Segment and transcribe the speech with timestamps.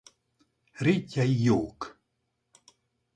[0.75, 2.01] Rétjei jók.